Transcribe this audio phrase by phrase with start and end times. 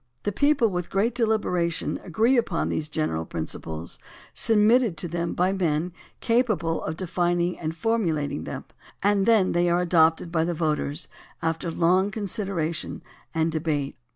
[0.23, 3.99] The people with great deliberation agree upon these general principles,
[4.33, 8.65] submitted to them by men capable of defining and formulating them,
[9.03, 11.07] and then they are adopted by the voters
[11.43, 13.01] after long con sideration
[13.35, 13.95] and debate.